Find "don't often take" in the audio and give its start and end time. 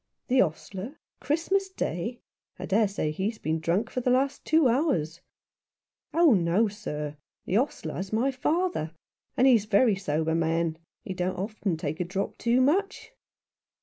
11.13-11.99